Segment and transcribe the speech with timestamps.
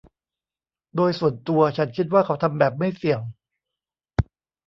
[0.95, 3.21] โดยส่วนตัวฉันคิดว่าเขาทำแบบไม่เสี่ยง